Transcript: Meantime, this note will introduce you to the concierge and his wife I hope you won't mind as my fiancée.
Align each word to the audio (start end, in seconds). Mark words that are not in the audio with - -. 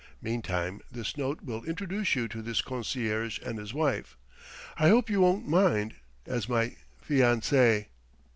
Meantime, 0.19 0.81
this 0.91 1.15
note 1.15 1.43
will 1.43 1.63
introduce 1.63 2.15
you 2.15 2.27
to 2.27 2.41
the 2.41 2.59
concierge 2.65 3.37
and 3.45 3.59
his 3.59 3.71
wife 3.71 4.17
I 4.79 4.89
hope 4.89 5.11
you 5.11 5.21
won't 5.21 5.47
mind 5.47 5.93
as 6.25 6.49
my 6.49 6.75
fiancée. 7.07 7.85